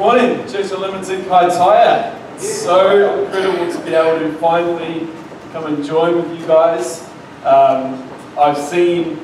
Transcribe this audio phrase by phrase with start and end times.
[0.00, 2.18] Morning, Church Unlimited Kaitaia.
[2.36, 5.06] It's so incredible to be able to finally
[5.52, 7.06] come and join with you guys.
[7.44, 8.08] Um,
[8.38, 9.18] I've seen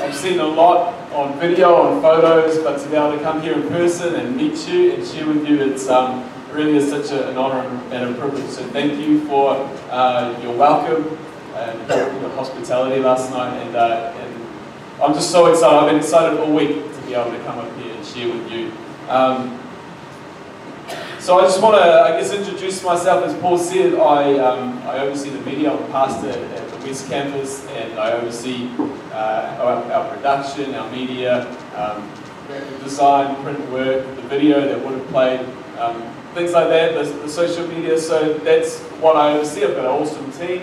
[0.00, 3.52] I've seen a lot on video, on photos, but to be able to come here
[3.52, 7.28] in person and meet you and share with you, it's um, really is such a,
[7.28, 7.60] an honor
[7.92, 8.50] and a privilege.
[8.50, 9.52] So thank you for
[9.90, 11.16] uh, your welcome
[11.54, 13.56] and your hospitality last night.
[13.58, 14.46] And, uh, and
[15.00, 15.78] I'm just so excited.
[15.78, 18.50] I've been excited all week to be able to come up here and share with
[18.50, 18.72] you.
[19.08, 19.59] Um,
[21.20, 23.24] so I just want to, I guess, introduce myself.
[23.26, 25.70] As Paul said, I, um, I oversee the media.
[25.70, 28.70] I'm pastor at the West Campus, and I oversee
[29.12, 32.10] uh, our, our, production, our media, um,
[32.82, 35.40] design, print work, the video that would have played,
[35.78, 36.02] um,
[36.32, 37.98] things like that, the, the, social media.
[37.98, 39.64] So that's what I oversee.
[39.64, 40.62] I've got an awesome team.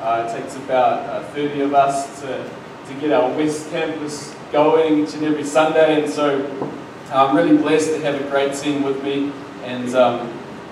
[0.00, 2.50] Uh, it takes about uh, 30 of us to,
[2.88, 6.44] to get our West Campus going each and every Sunday, and so
[7.10, 9.32] I'm really blessed to have a great team with me.
[9.64, 10.28] And, um,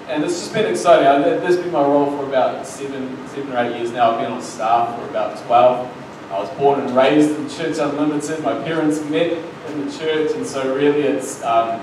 [0.08, 1.06] and it's just been exciting.
[1.06, 4.10] I, this has been my role for about seven, seven or eight years now.
[4.10, 6.30] I've been on staff for about 12.
[6.30, 8.42] I was born and raised in Church Unlimited.
[8.42, 9.32] My parents met
[9.68, 11.80] in the church, and so really it's, um,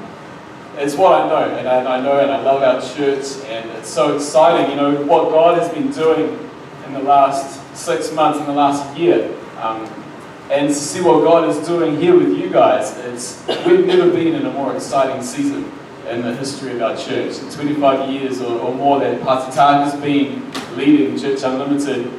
[0.77, 1.55] it's what I know.
[1.57, 5.03] And I, I, know and I love our church, and it's so exciting, you know,
[5.05, 6.37] what God has been doing
[6.85, 9.35] in the last six months, in the last year.
[9.57, 9.85] Um,
[10.51, 14.35] and to see what God is doing here with you guys, it's, we've never been
[14.35, 15.71] in a more exciting season
[16.09, 17.39] in the history of our church.
[17.39, 22.11] In 25 years or, or more that Pastor Tak has been leading Church Unlimited,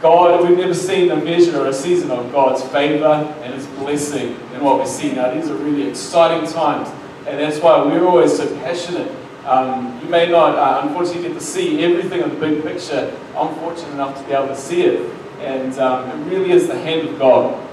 [0.00, 3.06] God, we've never seen a measure or a season of God's favor
[3.42, 5.32] and His blessing in what we see now.
[5.34, 6.88] These are really exciting times,
[7.26, 9.10] and that's why we're always so passionate.
[9.44, 13.12] Um, you may not, uh, unfortunately, get to see everything in the big picture.
[13.36, 16.78] I'm fortunate enough to be able to see it, and um, it really is the
[16.78, 17.67] hand of God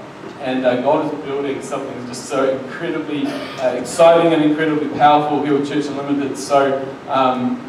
[0.46, 5.58] and uh, God is building something just so incredibly uh, exciting and incredibly powerful here
[5.58, 6.38] at Church Unlimited.
[6.38, 7.60] So, um,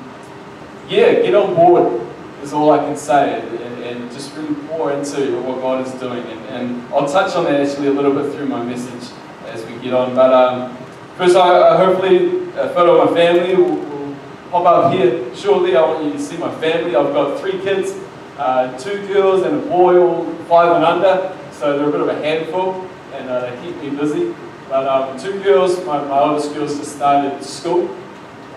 [0.87, 2.07] yeah, get on board
[2.43, 6.23] is all I can say, and, and, just really pour into what God is doing.
[6.23, 9.11] And, and, I'll touch on that actually a little bit through my message
[9.47, 10.15] as we get on.
[10.15, 10.77] But um,
[11.17, 14.17] first, I, I hopefully a photo of my family will, will
[14.51, 15.77] pop up here shortly.
[15.77, 16.95] I want you to see my family.
[16.95, 17.95] I've got three kids,
[18.37, 21.37] uh, two girls and a boy, all five and under.
[21.59, 24.35] So they're a bit of a handful, and uh, they keep me busy.
[24.69, 27.89] But um, two girls, my, my oldest girl's just started school,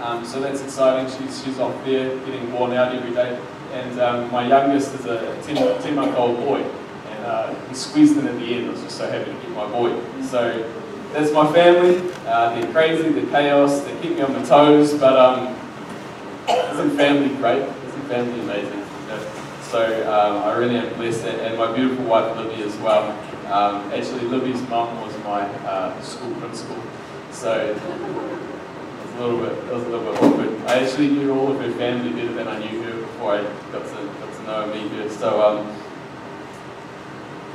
[0.01, 1.09] um, so that's exciting.
[1.09, 3.39] She's, she's off there getting worn out every day.
[3.71, 8.17] And um, my youngest is a 10, 10 month old boy, and uh, he squeezed
[8.17, 8.67] in at the end.
[8.67, 9.97] I was just so happy to get my boy.
[10.23, 10.69] So
[11.13, 12.11] that's my family.
[12.25, 15.55] Uh, they're crazy, they're chaos, they keep me on my toes, but um,
[16.73, 17.61] isn't family great?
[17.61, 18.88] Isn't family amazing?
[19.69, 23.11] So um, I really am blessed, and my beautiful wife Libby as well.
[23.53, 26.75] Um, actually, Libby's mum was my uh, school principal,
[27.29, 30.65] so it was a little bit, it was a little bit awkward.
[30.65, 33.85] I actually knew all of her family better than I knew her before I got
[33.85, 35.07] to got to know me her.
[35.07, 35.75] So um,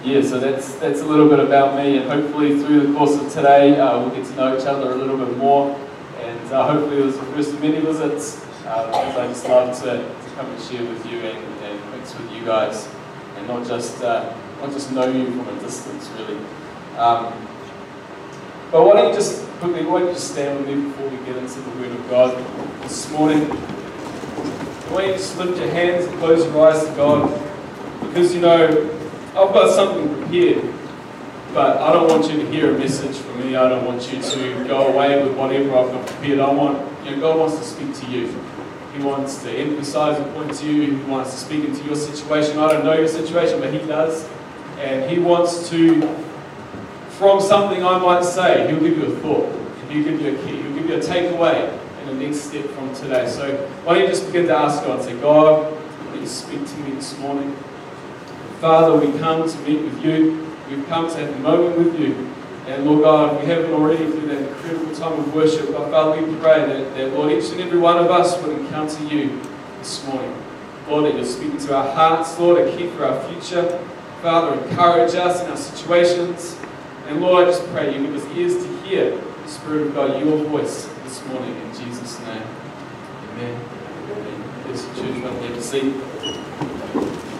[0.04, 3.28] yeah, so that's that's a little bit about me, and hopefully through the course of
[3.32, 5.76] today, uh, we'll get to know each other a little bit more,
[6.20, 8.40] and uh, hopefully it was the first of many visits.
[8.64, 11.53] Because I just love to, to come and share with you and
[12.18, 12.88] with you guys,
[13.36, 16.38] and not just uh, not just know you from a distance, really.
[16.96, 17.32] Um,
[18.70, 21.16] but why don't you just quickly, why don't you just stand with me before we
[21.24, 23.44] get into the Word of God this morning?
[24.90, 27.40] Why don't you just lift your hands and close your eyes to God?
[28.00, 28.90] Because you know,
[29.28, 30.72] I've got something prepared,
[31.52, 33.56] but I don't want you to hear a message from me.
[33.56, 36.40] I don't want you to go away with whatever I've got prepared.
[36.40, 38.28] I want, you know, God wants to speak to you.
[38.94, 40.96] He wants to emphasize and point to you.
[40.96, 42.58] He wants to speak into your situation.
[42.58, 44.28] I don't know your situation, but He does.
[44.78, 46.02] And He wants to,
[47.10, 49.52] from something I might say, He'll give you a thought.
[49.90, 50.62] He'll give you a key.
[50.62, 53.28] He'll give you a takeaway and a next step from today.
[53.28, 55.76] So why don't you just begin to ask God, say, God,
[56.10, 57.56] please speak to me this morning.
[58.60, 60.48] Father, we come to meet with you.
[60.70, 62.33] We've come to have a moment with you.
[62.66, 66.34] And Lord God, we haven't already through that incredible time of worship, but Father, we
[66.36, 69.38] pray that, that, Lord, each and every one of us would encounter you
[69.78, 70.34] this morning.
[70.88, 73.86] Lord, that you're speaking to our hearts, Lord, a key for our future.
[74.22, 76.58] Father, encourage us in our situations.
[77.06, 80.18] And Lord, I just pray you give us ears to hear the Spirit of God,
[80.24, 82.42] your voice this morning in Jesus' name.
[83.32, 83.60] Amen.
[84.68, 85.92] Yes, church, to seat.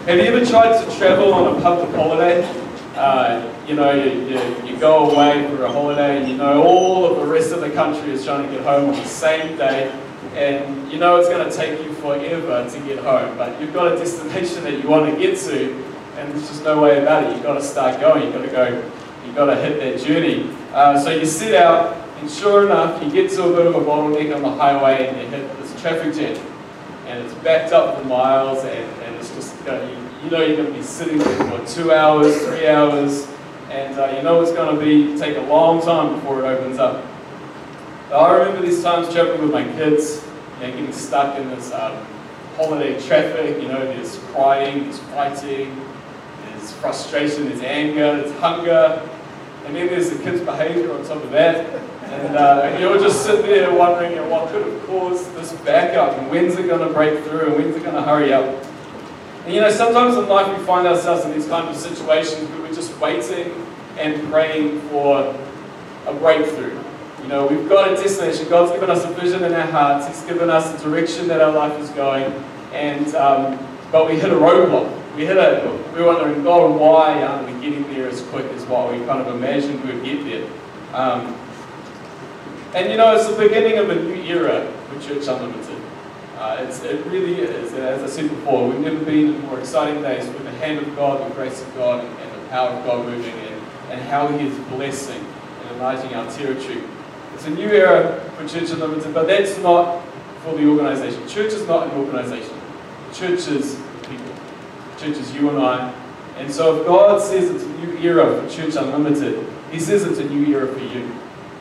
[0.05, 2.64] Have you ever tried to travel on a public holiday?
[2.95, 7.05] Uh, you know, you, you, you, go away for a holiday and you know all
[7.05, 9.91] of the rest of the country is trying to get home on the same day
[10.35, 13.93] and you know it's going to take you forever to get home, but you've got
[13.93, 15.75] a destination that you want to get to
[16.17, 17.35] and there's just no way about it.
[17.35, 18.93] You've got to start going, you've got to go,
[19.27, 20.49] you've got to hit that journey.
[20.73, 23.81] Uh, so you set out And sure enough, you get to a bit of a
[23.81, 26.37] bottleneck on the highway and you hit this traffic jam.
[27.07, 30.57] And it's backed up for miles and, and it's just, you know, you, know you're
[30.57, 33.29] going to be sitting there for two hours, three hours,
[33.71, 36.79] and uh, you know it's going to be take a long time before it opens
[36.79, 37.05] up.
[38.13, 40.25] I remember these times traveling with my kids,
[40.61, 41.97] you know, getting stuck in this um,
[42.57, 45.81] holiday traffic, you know, there's crying, there's fighting,
[46.45, 49.09] there's frustration, there's anger, there's hunger,
[49.65, 51.67] and then there's the kids' behavior on top of that.
[52.05, 56.17] And, uh, you're just sitting there wondering you know, what could have caused this backup,
[56.17, 58.65] and when's it going to break through, and when's it going to hurry up.
[59.45, 62.63] And you know, sometimes in life we find ourselves in these kind of situations where
[62.63, 63.53] we're just waiting
[63.99, 65.35] and praying for
[66.07, 66.79] a breakthrough.
[67.23, 68.49] You know, we've got a destination.
[68.49, 70.07] God's given us a vision in our hearts.
[70.07, 72.33] He's given us a direction that our life is going.
[72.73, 73.59] And um,
[73.93, 75.17] but we hit a roadblock.
[75.17, 75.81] We hit a.
[75.93, 79.35] We're wondering, God, why aren't we getting there as quick as what we kind of
[79.35, 80.51] imagined we'd get there?
[80.93, 81.39] Um,
[82.75, 85.74] and you know, it's the beginning of a new era for Church Unlimited.
[86.45, 87.73] Uh, it really is.
[87.73, 90.95] As I said before, we've never been in more exciting days with the hand of
[90.95, 93.55] God, the grace of God, and, and the power of God moving in,
[93.89, 95.25] and how He is blessing
[95.63, 96.83] and enlarging our territory.
[97.33, 100.05] It's a new era for Church Unlimited, but that's not
[100.43, 101.27] for the organization.
[101.27, 102.61] Church is not an organization.
[103.15, 104.35] Church is people.
[104.99, 105.95] Church is you and I.
[106.37, 110.19] And so if God says it's a new era for Church Unlimited, He says it's
[110.19, 111.11] a new era for you.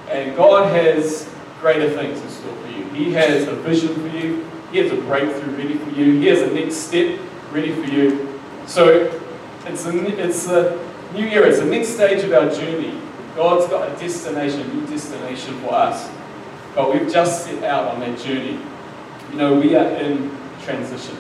[0.10, 2.84] And God has greater things in store for you.
[2.90, 4.46] He has a vision for you.
[4.74, 6.20] He has a breakthrough ready for you.
[6.20, 7.20] He has a next step
[7.52, 8.40] ready for you.
[8.66, 9.22] So
[9.68, 11.48] it's a, it's a new era.
[11.48, 13.00] It's the next stage of our journey.
[13.36, 16.10] God's got a destination, a new destination for us.
[16.74, 18.60] But we've just set out on that journey.
[19.30, 21.20] You know, we are in transition.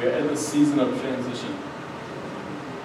[0.00, 1.56] We are in the season of transition.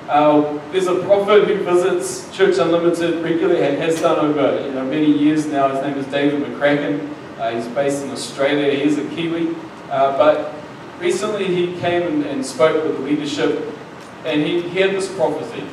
[0.08, 4.86] Uh, there's a prophet who visits Church Unlimited regularly and has done over you know,
[4.86, 5.70] many years now.
[5.70, 7.12] His name is David McCracken.
[7.40, 8.72] Uh, he's based in Australia.
[8.72, 9.56] He is a Kiwi.
[9.92, 10.54] Uh, but
[11.02, 13.76] recently he came and, and spoke with the leadership
[14.24, 15.66] and he, he had this prophecy.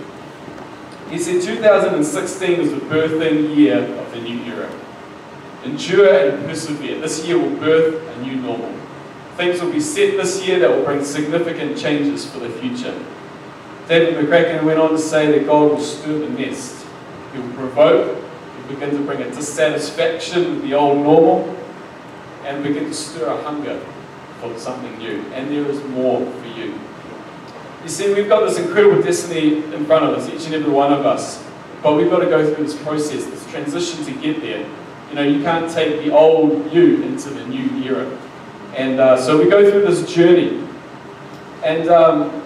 [1.08, 4.68] He said 2016 is the birthing year of the new era.
[5.64, 7.00] Endure and persevere.
[7.00, 8.74] This year will birth a new normal.
[9.36, 13.00] Things will be set this year that will bring significant changes for the future.
[13.86, 16.84] David McCracken went on to say that God will stir the nest.
[17.32, 21.56] He will provoke, he'll begin to bring a dissatisfaction with the old normal,
[22.44, 23.80] and begin to stir a hunger
[24.40, 25.20] for something new.
[25.32, 26.78] And there is more for you.
[27.82, 30.92] You see, we've got this incredible destiny in front of us, each and every one
[30.92, 31.44] of us.
[31.82, 34.68] But we've got to go through this process, this transition to get there.
[35.08, 38.18] You know, you can't take the old you into the new era.
[38.74, 40.66] And uh, so we go through this journey.
[41.64, 42.42] And um,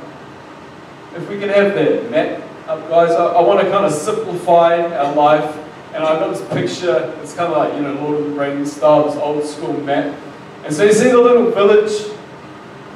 [1.15, 4.81] if we can have that map up, guys, I, I want to kind of simplify
[4.81, 5.57] our life.
[5.95, 8.73] And I've got this picture, it's kind of like, you know, Lord of the Rings
[8.73, 10.19] style, this old school map.
[10.65, 12.13] And so you see the little village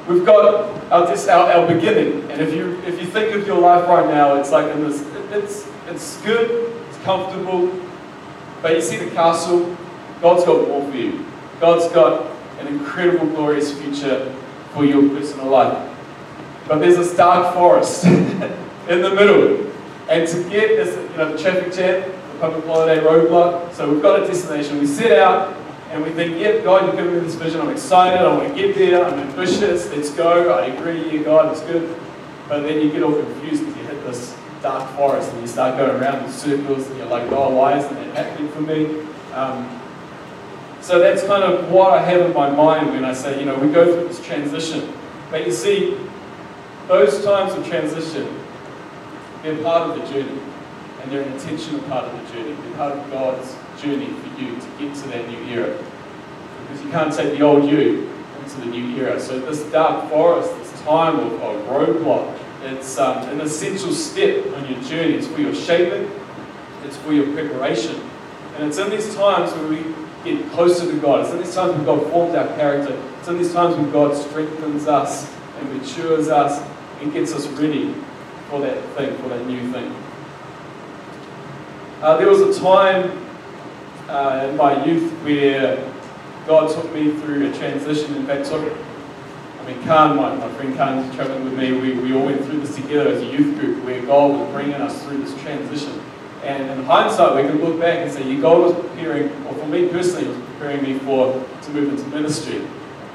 [0.07, 2.29] we've got our, this, our, our beginning.
[2.31, 5.01] And if you, if you think of your life right now, it's like in this,
[5.31, 7.71] it's, it's good, it's comfortable,
[8.61, 9.75] but you see the castle,
[10.21, 11.25] God's got more for you.
[11.59, 14.33] God's got an incredible, glorious future
[14.73, 15.95] for your personal life.
[16.67, 19.71] But there's this dark forest in the middle.
[20.09, 24.01] And to get this, you know, the traffic jam, the public holiday roadblock, so we've
[24.01, 24.79] got a destination.
[24.79, 25.56] We set out,
[25.89, 28.55] and we think, yep, God, you've given me this vision, I'm excited, I want to
[28.55, 31.97] get there, I'm ambitious, let's go, I agree, yeah, God, it's good.
[32.49, 35.77] But then you get all confused because you hit this dark forest and you start
[35.77, 39.05] going around in circles and you're like, oh, why isn't that happening for me?
[39.33, 39.81] Um,
[40.81, 43.57] so that's kind of what I have in my mind when I say, you know,
[43.57, 44.93] we go through this transition.
[45.29, 45.97] But you see,
[46.87, 48.39] those times of transition,
[49.43, 50.39] they're part of the journey.
[51.01, 52.53] And they're an intentional part of the journey.
[52.53, 55.77] They're part of God's journey for you to get to that new era.
[56.61, 58.09] Because you can't take the old you
[58.41, 59.19] into the new era.
[59.19, 64.69] So this dark forest, this time of, of roadblock, it's um, an essential step on
[64.69, 65.13] your journey.
[65.13, 66.09] It's for your shaping,
[66.83, 68.01] it's for your preparation.
[68.55, 69.83] And it's in these times where we
[70.23, 71.25] get closer to God.
[71.25, 72.99] It's in these times when God forms our character.
[73.19, 76.67] It's in these times when God strengthens us and matures us
[77.01, 77.93] and gets us ready
[78.49, 79.95] for that thing, for that new thing.
[82.01, 83.26] Uh, there was a time
[84.07, 85.77] uh, in my youth where
[86.45, 88.15] God took me through a transition.
[88.15, 88.61] In fact, took,
[89.61, 92.43] I mean, Khan, my, my friend Khan, who's traveling with me, we, we all went
[92.45, 96.01] through this together as a youth group where God was bringing us through this transition.
[96.43, 99.67] And in hindsight, we can look back and say, yeah, God was preparing, or for
[99.67, 101.33] me personally, was preparing me for
[101.63, 102.65] to move into ministry.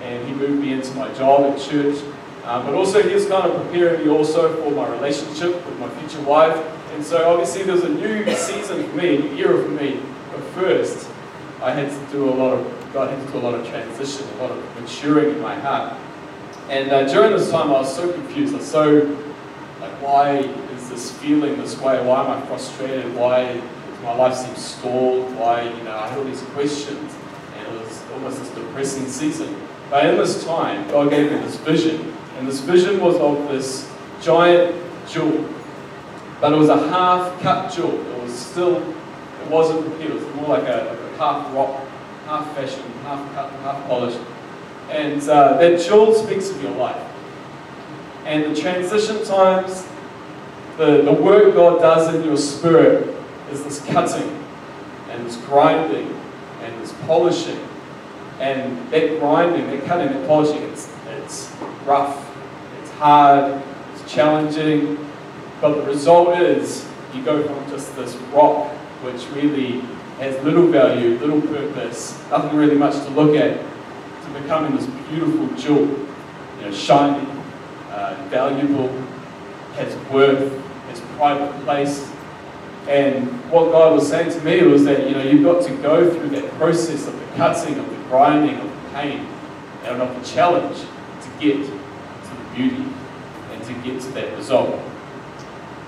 [0.03, 2.03] And He moved me into my job at church.
[2.45, 5.89] Uh, but also, He was kind of preparing me also for my relationship with my
[5.91, 6.57] future wife.
[6.93, 10.03] And so, obviously, there's a new season for me, a new era for me.
[10.55, 11.09] First,
[11.63, 14.27] I had to do a lot of, God had to do a lot of transition,
[14.39, 15.97] a lot of maturing in my heart.
[16.69, 18.55] And uh, during this time, I was so confused.
[18.55, 19.19] I was so,
[19.81, 22.05] like, why is this feeling this way?
[22.05, 23.15] Why am I frustrated?
[23.15, 25.35] Why does my life seem stalled?
[25.37, 27.15] Why, you know, I had all these questions.
[27.57, 29.55] And it was almost this depressing season.
[29.91, 32.15] But in this time, God gave me this vision.
[32.39, 33.91] And this vision was of this
[34.23, 34.75] giant
[35.09, 35.49] jewel.
[36.41, 38.01] But it was a half cut jewel.
[38.01, 38.95] It was still,
[39.43, 40.13] it wasn't repeated.
[40.13, 41.87] It was more like a, like a half rock,
[42.27, 44.21] half fashion, half cut, half polished.
[44.91, 47.11] And uh, that jewel speaks of your life.
[48.25, 49.87] And the transition times,
[50.77, 53.15] the, the work God does in your spirit
[53.51, 54.45] is this cutting
[55.11, 56.09] and this grinding
[56.63, 57.59] and this polishing.
[58.39, 62.29] And that grinding, that cutting, that polishing, it's, it's rough,
[62.81, 64.99] it's hard, it's challenging,
[65.61, 68.73] but the result is you go from just this rock,
[69.03, 69.81] which really
[70.19, 75.49] has little value, little purpose, nothing really much to look at, to becoming this beautiful
[75.57, 75.89] jewel,
[76.59, 77.27] you know, shiny,
[77.91, 78.89] uh, valuable,
[79.75, 80.53] has worth,
[80.87, 82.09] has private place.
[82.89, 86.13] And what God was saying to me was that you know you've got to go
[86.13, 89.27] through that process of the cutting, of the grinding, of the pain,
[89.85, 92.85] and of the challenge to get to the beauty
[93.53, 94.81] and to get to that result.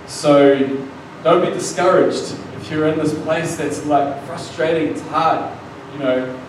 [0.06, 0.86] So
[1.22, 5.54] don't be discouraged if you're in this place that's like frustrating, it's hard.
[5.92, 6.40] You know,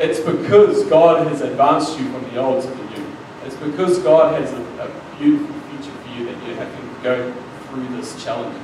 [0.00, 3.06] it's because God has advanced you from the old to the new.
[3.44, 7.32] It's because God has a, a beautiful future for you that you're having to go
[7.68, 8.58] through this challenge.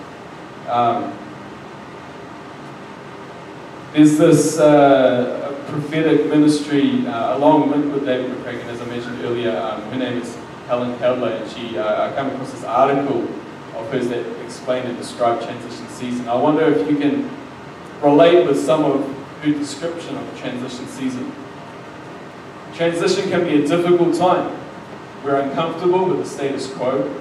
[0.69, 1.17] Um,
[3.93, 9.57] there's this uh, prophetic ministry uh, along with David McCracken, as I mentioned earlier.
[9.57, 13.29] Um, her name is Helen Calder, and she uh, I came across this article
[13.77, 16.29] of hers that explained and described transition season.
[16.29, 17.31] I wonder if you can
[18.03, 19.07] relate with some of
[19.43, 21.33] her description of the transition season.
[22.75, 24.57] Transition can be a difficult time.
[25.23, 27.15] We're uncomfortable with the status quo,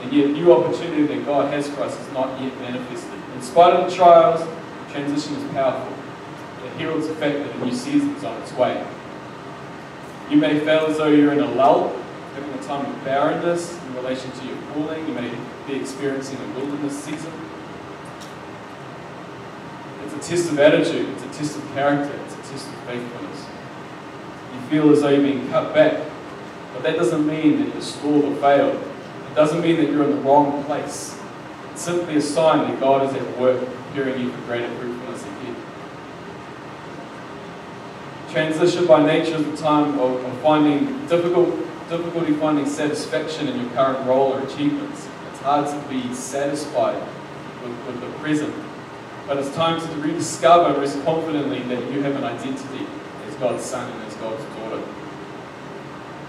[0.00, 3.20] and yet new opportunity that God has for us is not yet manifested.
[3.34, 4.40] In spite of the trials,
[4.90, 5.92] transition is powerful.
[6.64, 8.86] It heralds the fact that a new season is on its way.
[10.30, 11.94] You may feel as though you're in a lull,
[12.34, 15.06] having a time of barrenness in relation to your calling.
[15.06, 15.30] You may
[15.66, 17.32] be experiencing a wilderness season.
[20.16, 23.46] It's a test of attitude, it's a test of character, it's a test of faithfulness.
[24.54, 26.06] You feel as though you're being cut back,
[26.72, 28.76] but that doesn't mean that you're stalled or failed.
[28.76, 31.18] It doesn't mean that you're in the wrong place.
[31.72, 35.56] It's simply a sign that God is at work preparing you for greater fruitfulness ahead.
[38.30, 41.56] Transition by nature is a time of, of finding difficult,
[41.88, 45.08] difficulty finding satisfaction in your current role or achievements.
[45.30, 47.02] It's hard to be satisfied
[47.62, 48.54] with, with the present.
[49.26, 52.86] But it's time to rediscover rest confidently that you have an identity
[53.26, 54.82] as God's son and as God's daughter.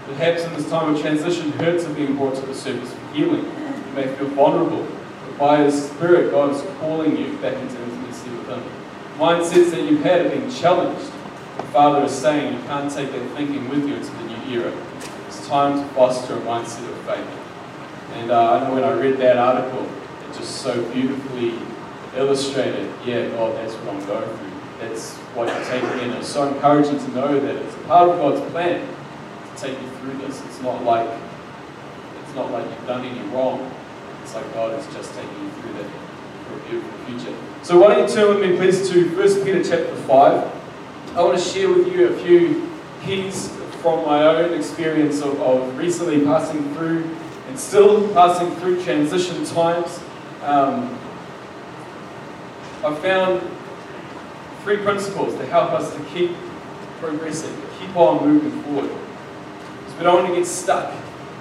[0.06, 3.44] Perhaps in this time of transition, hurts are being brought to the surface for healing.
[3.44, 4.86] You may feel vulnerable,
[5.26, 8.62] but by His Spirit, God is calling you back into intimacy with Him.
[9.18, 11.12] Mindsets that you've had are being challenged.
[11.58, 14.72] The Father is saying you can't take that thinking with you into the new era.
[15.26, 17.28] It's time to foster a mindset of faith.
[18.14, 21.58] And uh, I know when I read that article, it just so beautifully
[22.16, 24.56] illustrated, yeah, God, that's what I'm going through.
[24.80, 26.16] That's what you're taking in.
[26.16, 30.18] It's so encouraging to know that it's part of God's plan to take you through
[30.18, 30.42] this.
[30.44, 31.08] It's not like
[32.22, 33.70] it's not like you've done any wrong.
[34.22, 35.90] It's like God is just taking you through that
[36.46, 37.36] for a beautiful future.
[37.62, 41.16] So why don't you turn with me please to 1 Peter chapter 5.
[41.16, 42.70] I want to share with you a few
[43.02, 43.48] keys
[43.80, 47.08] from my own experience of, of recently passing through
[47.48, 50.00] and still passing through transition times.
[50.42, 50.98] Um,
[52.86, 53.42] I've found
[54.62, 56.30] three principles to help us to keep
[57.00, 58.90] progressing, keep on moving forward.
[59.80, 60.94] Because we don't want to get stuck,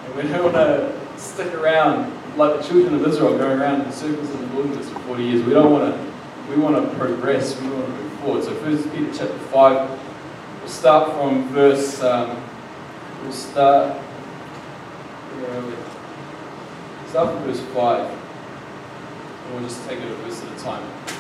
[0.06, 3.92] and we don't want to stick around like the children of Israel going around in
[3.92, 5.44] circles in the wilderness for 40 years.
[5.44, 6.14] We don't want to.
[6.50, 7.62] We want to progress.
[7.62, 8.44] We want to move forward.
[8.44, 9.88] So, First Peter chapter five.
[10.62, 12.02] We'll start from verse.
[12.02, 12.44] Um,
[13.22, 13.98] we'll start.
[15.38, 17.10] Where are we?
[17.10, 18.10] Start from verse five.
[18.10, 21.15] And we'll just take it a verse at a time.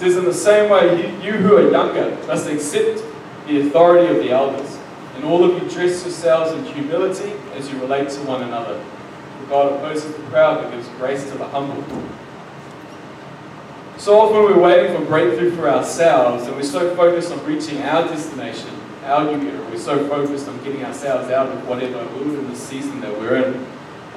[0.00, 3.04] Says, In the same way, you, you who are younger must accept
[3.46, 4.78] the authority of the elders.
[5.14, 8.82] And all of you dress yourselves in humility as you relate to one another.
[9.42, 11.84] For God opposes the proud but gives grace to the humble.
[13.98, 18.08] So often we're waiting for breakthrough for ourselves and we're so focused on reaching our
[18.08, 18.70] destination,
[19.04, 19.62] our new era.
[19.70, 23.66] We're so focused on getting ourselves out of whatever wilderness season that we're in.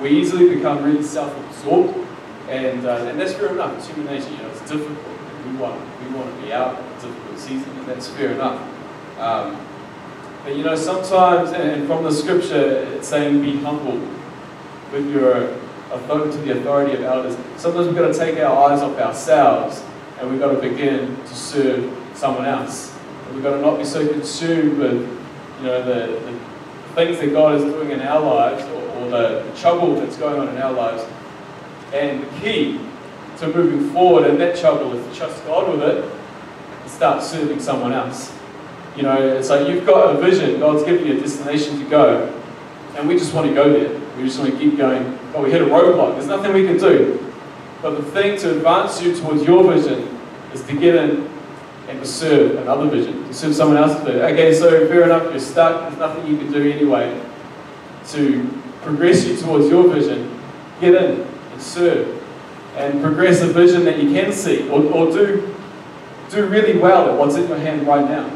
[0.02, 2.08] We easily become really self-absorbed
[2.48, 3.78] and, uh, and that's fair enough.
[3.78, 5.13] It's human nature, you know, it's difficult.
[5.45, 8.62] We want we want to be out in a difficult season, and that's fair enough.
[9.19, 9.59] Um,
[10.43, 14.00] but you know, sometimes, and from the scripture, it's saying be humble
[14.91, 15.57] with your
[15.91, 17.38] authority to the authority of elders.
[17.57, 19.83] Sometimes we've got to take our eyes off ourselves
[20.19, 22.95] and we've got to begin to serve someone else.
[23.25, 25.01] And we've got to not be so consumed with,
[25.59, 26.39] you know, the, the
[26.95, 30.39] things that God is doing in our lives or, or the, the trouble that's going
[30.39, 31.03] on in our lives.
[31.93, 32.79] And the key
[33.47, 36.05] moving forward and that is to trust God with it
[36.81, 38.38] and start serving someone else.
[38.95, 42.41] You know, like you've got a vision, God's given you a destination to go,
[42.95, 44.00] and we just want to go there.
[44.17, 45.17] We just want to keep going.
[45.31, 46.13] But we hit a roadblock.
[46.13, 47.19] There's nothing we can do.
[47.81, 50.07] But the thing to advance you towards your vision
[50.53, 51.27] is to get in
[51.89, 54.21] and to serve another vision, to serve someone else's vision.
[54.21, 55.89] Okay, so fair enough, you're stuck.
[55.89, 57.19] There's nothing you can do anyway
[58.09, 60.39] to progress you towards your vision.
[60.79, 62.23] Get in and serve
[62.75, 65.56] and progress a vision that you can see or, or do,
[66.30, 68.30] do really well at what's in your hand right now.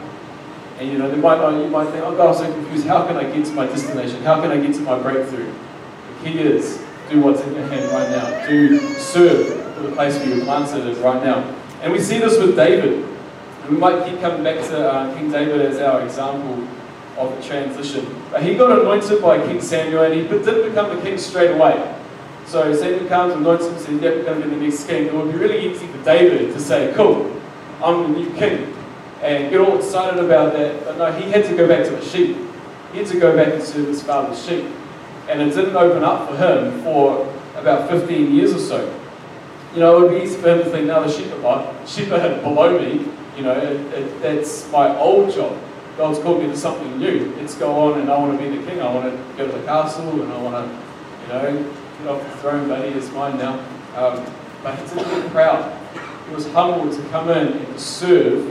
[0.79, 2.85] And you know, they might you might think, oh God, I'm so confused.
[2.85, 4.21] How can I get to my destination?
[4.23, 5.51] How can I get to my breakthrough?
[5.51, 8.47] The key is do what's in your hand right now.
[8.47, 11.55] Do serve for the place where you're planted is right now.
[11.81, 13.05] And we see this with David.
[13.63, 16.67] And we might keep coming back to uh, King David as our example
[17.17, 18.05] of the transition.
[18.31, 21.96] But he got anointed by King Samuel and he didn't become the king straight away.
[22.47, 25.05] So Samuel comes, anoints him, says, Yep, going to the next king.
[25.05, 27.39] It would be really easy for David to say, Cool,
[27.83, 28.73] I'm the new king
[29.21, 30.83] and get all excited about that.
[30.85, 32.37] But no, he had to go back to the sheep.
[32.91, 34.65] He had to go back and serve his father's sheep.
[35.27, 38.99] And it didn't open up for him for about 15 years or so.
[39.73, 42.11] You know, it would be easy for him to think, now the sheep are, sheep
[42.11, 43.05] are below me.
[43.35, 45.57] You know, it, it, that's my old job.
[45.97, 47.33] God's called me to something new.
[47.37, 48.79] Let's go on and I want to be the king.
[48.81, 52.23] I want to go to the castle and I want to, you know, get off
[52.23, 52.89] the throne, buddy.
[52.89, 53.59] It's mine now.
[53.95, 54.25] Um,
[54.63, 55.73] but he didn't get proud.
[56.27, 58.45] He was humble to come in and serve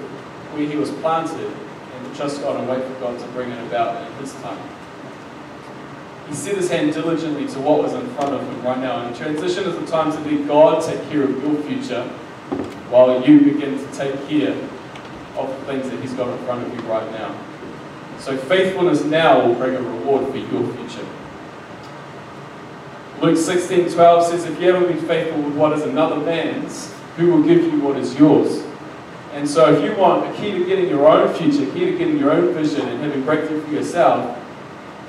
[0.53, 4.11] where he was planted and trust God and wait for God to bring it about
[4.11, 4.59] in his time.
[6.29, 9.07] He set his hand diligently to what was in front of him right now.
[9.07, 12.03] And transition is the time to let God take care of your future
[12.89, 14.57] while you begin to take care
[15.37, 17.39] of the things that he's got in front of you right now.
[18.19, 21.07] So faithfulness now will bring a reward for your future.
[23.21, 27.33] Luke 16, 12 says, If you haven't been faithful with what is another man's, who
[27.33, 28.63] will give you what is yours?
[29.33, 31.99] And so if you want a key to getting your own future, a key to
[31.99, 34.39] getting your own vision and having breakthrough for yourself,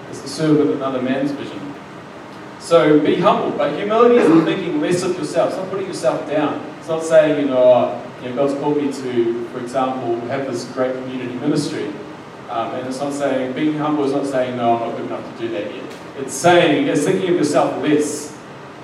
[0.10, 1.62] is to serve with another man's vision.
[2.60, 5.50] So be humble, but humility isn't thinking less of yourself.
[5.50, 6.66] It's not putting yourself down.
[6.80, 10.46] It's not saying, you know, oh, you know God's called me to, for example, have
[10.52, 11.88] this great community ministry.
[12.50, 15.38] Um, and it's not saying, being humble is not saying, no, I'm not good enough
[15.38, 15.87] to do that yet.
[16.18, 18.36] It's saying, it's thinking of yourself less.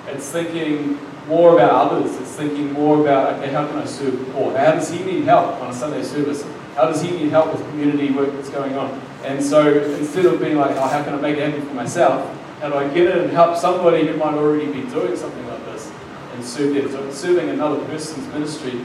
[0.08, 2.16] It's thinking, more about others.
[2.16, 4.54] It's thinking more about, okay, how can I serve Paul?
[4.54, 6.44] How does he need help on a Sunday service?
[6.74, 9.00] How does he need help with community work that's going on?
[9.24, 12.30] And so instead of being like, oh, how can I make it happen for myself?
[12.60, 15.64] How do I get in and help somebody who might already be doing something like
[15.66, 15.90] this
[16.34, 16.90] and serve them?
[16.90, 18.84] So serving another person's ministry,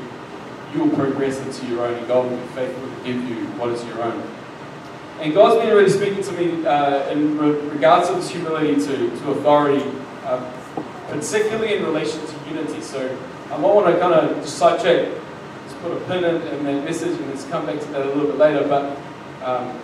[0.73, 3.69] you will progress into your own and God will be faithful to give you what
[3.71, 4.38] is your own.
[5.21, 9.32] And God's been really speaking to me uh, in regards to this humility to, to
[9.32, 9.84] authority.
[10.23, 10.60] Uh,
[11.10, 12.82] particularly in relation to unity.
[12.82, 13.17] So
[13.51, 15.12] I might want to kind of just sidetrack,
[15.65, 18.05] just put a pin in, in that message and let's come back to that a
[18.05, 18.67] little bit later.
[18.67, 18.95] But
[19.43, 19.75] um,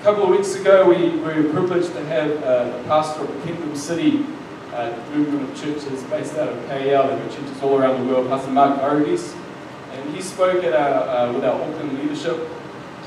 [0.00, 3.34] a couple of weeks ago, we, we were privileged to have uh, the pastor of
[3.34, 4.24] the Kingdom City
[4.72, 7.08] uh, movement of churches based out of KL.
[7.08, 9.36] They've got churches all around the world, Pastor Mark Orodes.
[9.92, 12.36] And he spoke at our, uh, with our Auckland leadership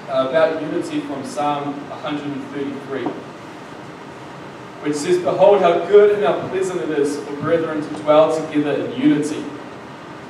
[0.07, 3.27] Uh, about unity from Psalm 133
[4.81, 8.71] which says, Behold how good and how pleasant it is for brethren to dwell together
[8.71, 9.43] in unity.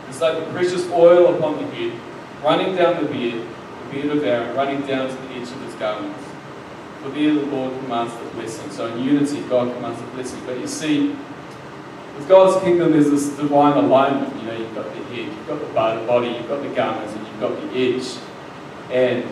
[0.08, 2.00] It's like the precious oil upon the head,
[2.44, 3.46] running down the beard,
[3.84, 6.24] the beard of Aaron, running down to the edge of his garments.
[7.02, 8.72] For there the Lord commands the blessing.
[8.72, 10.42] So in unity, God commands the blessing.
[10.46, 11.10] But you see,
[12.16, 14.36] with God's kingdom, there's this divine alignment.
[14.42, 15.68] You know, you've got the head, you've got the
[16.08, 18.18] body, you've got the garments, and you've got the edge.
[18.92, 19.26] And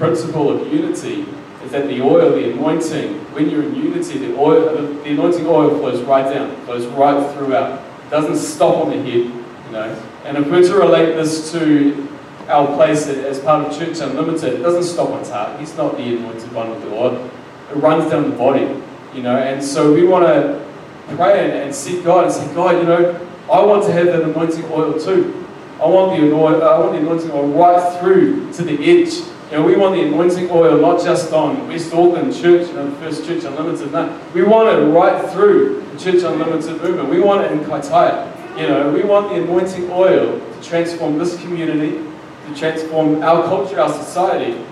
[0.00, 1.26] principle of unity
[1.62, 5.78] is that the oil, the anointing, when you're in unity, the oil, the anointing oil
[5.78, 7.78] flows right down, flows right throughout.
[8.06, 10.02] It doesn't stop on the head, you know.
[10.24, 12.08] And if we're to relate this to
[12.48, 15.60] our place as part of Church Unlimited, it doesn't stop on heart.
[15.60, 17.30] He's not the anointed one with the oil.
[17.70, 18.82] It runs down the body,
[19.14, 19.36] you know.
[19.36, 20.66] And so we want to
[21.14, 24.22] pray and, and seek God and say, God, you know, I want to have that
[24.22, 25.46] anointing oil too.
[25.78, 29.64] I want the, I want the anointing oil right through to the edge you know,
[29.64, 33.26] we want the anointing oil not just on West Auckland Church, you know, the first
[33.26, 33.90] Church Unlimited.
[33.90, 37.08] No, we want it right through the Church Unlimited movement.
[37.08, 38.30] We want it in Kaitaia.
[38.56, 41.98] You know, we want the anointing oil to transform this community,
[42.46, 44.64] to transform our culture, our society,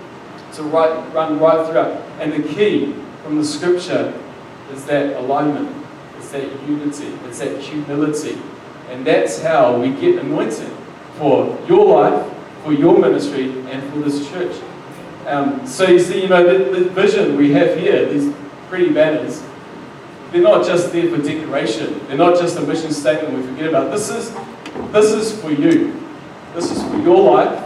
[0.53, 2.01] to right, run right throughout.
[2.21, 4.13] And the key from the scripture
[4.71, 5.75] is that alignment,
[6.17, 8.37] it's that unity, it's that humility.
[8.89, 10.71] And that's how we get anointed
[11.17, 14.55] for your life, for your ministry, and for this church.
[15.29, 18.33] Um, so you see, you know, the, the vision we have here, these
[18.67, 19.43] pretty banners,
[20.31, 21.99] they're not just there for decoration.
[22.07, 23.91] They're not just a mission statement we forget about.
[23.91, 24.33] This is,
[24.91, 25.93] this is for you.
[26.55, 27.63] This is for your life,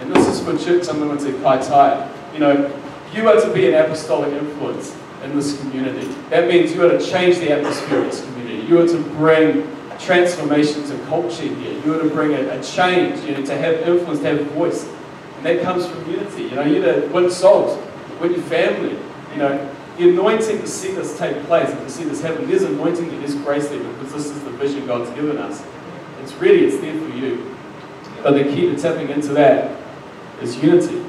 [0.00, 2.10] and this is for Church Unlimited Kaitaia.
[2.32, 2.80] You know,
[3.12, 6.06] you are to be an apostolic influence in this community.
[6.30, 8.66] That means you are to change the atmosphere of this community.
[8.66, 11.78] You are to bring transformation to culture here.
[11.84, 14.88] You are to bring a, a change, you know, to have influence, to have voice.
[15.42, 16.44] And that comes from unity.
[16.44, 17.76] You know, you're to win souls,
[18.20, 18.96] win your family.
[19.32, 22.48] You know, the anointing to see this take place and to see this happen.
[22.48, 25.64] There's anointing that is grace there because this is the vision God's given us.
[26.20, 27.56] It's really, it's there for you.
[28.22, 29.76] But the key to tapping into that
[30.40, 31.04] is unity.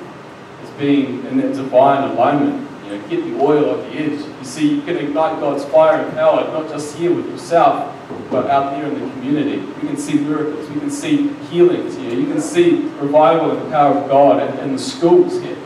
[0.64, 2.68] It's being in that divine alignment.
[2.86, 4.20] You know, get the oil off the edge.
[4.20, 8.50] You see, you can ignite God's fire and power, not just here with yourself, but
[8.50, 9.58] out there in the community.
[9.60, 10.70] We can see miracles.
[10.70, 12.14] We can see healings here.
[12.14, 15.58] You can see revival and the power of God in, in the schools here.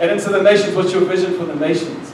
[0.00, 2.12] And into the nations, what's your vision for the nations?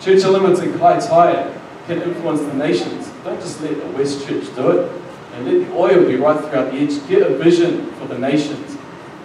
[0.00, 3.08] Church Unlimited Kaitaia can influence the nations.
[3.24, 5.02] Don't just let the West Church do it.
[5.34, 7.06] And let the oil be right throughout the edge.
[7.08, 8.76] Get a vision for the nations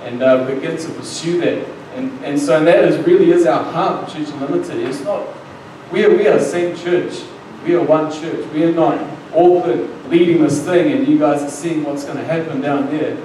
[0.03, 1.67] and uh, begin to pursue that.
[1.95, 4.77] And, and so that is really is our heart, Church Unlimited.
[4.79, 5.27] It's not,
[5.91, 7.23] we are, we are the same church.
[7.65, 8.45] We are one church.
[8.53, 8.99] We are not
[9.35, 13.15] Auckland leading this thing and you guys are seeing what's going to happen down there.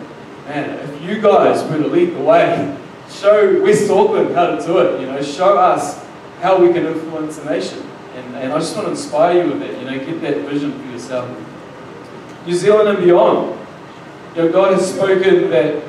[0.46, 2.76] Man, if you guys were to lead the way,
[3.10, 5.00] show West Auckland how to do it.
[5.00, 6.04] You know, show us
[6.40, 7.86] how we can influence a nation.
[8.14, 9.78] And, and I just want to inspire you with that.
[9.78, 11.28] You know, get that vision for yourself.
[12.46, 13.58] New Zealand and beyond.
[14.34, 15.82] You know, God has spoken that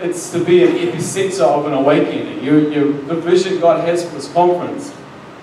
[0.00, 2.42] it's to be an epicenter of an awakening.
[2.42, 4.94] You, you, the vision God has for this conference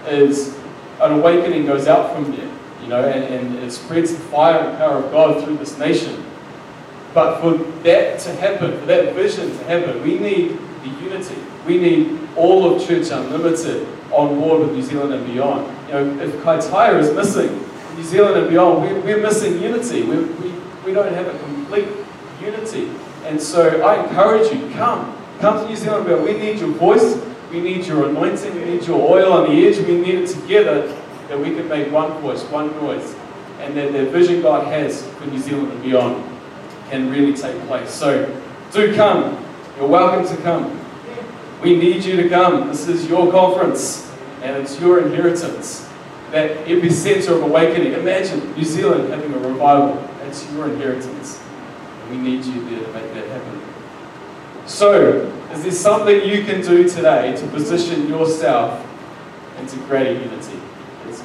[0.07, 0.57] is
[1.01, 2.49] an awakening goes out from there,
[2.85, 6.23] you know, and, and it spreads the fire and power of God through this nation.
[7.15, 11.35] But for that to happen, for that vision to happen, we need the unity.
[11.65, 15.65] We need all of Church Unlimited on board with New Zealand and beyond.
[15.87, 17.57] You know, if Kaitaia is missing,
[17.95, 20.03] New Zealand and beyond, we're, we're missing unity.
[20.03, 20.51] We, we,
[20.85, 21.87] we don't have a complete
[22.39, 22.91] unity.
[23.23, 25.17] And so I encourage you, come.
[25.39, 26.25] Come to New Zealand and beyond.
[26.25, 27.19] We need your voice.
[27.49, 28.53] We need your anointing.
[28.53, 29.83] We need your oil on the edge.
[29.87, 33.15] We need it together that we can make one voice, one noise.
[33.59, 36.23] And that the vision God has for New Zealand and beyond
[36.89, 37.89] can really take place.
[37.89, 39.43] So do come.
[39.77, 40.79] You're welcome to come.
[41.61, 42.67] We need you to come.
[42.67, 44.11] This is your conference
[44.41, 45.89] and it's your inheritance.
[46.31, 47.93] That epicenter of awakening.
[47.93, 49.95] Imagine New Zealand having a revival.
[50.19, 51.41] That's your inheritance.
[52.09, 53.61] We need you there to make that happen.
[54.67, 58.85] So, is there something you can do today to position yourself
[59.59, 60.59] into greater unity?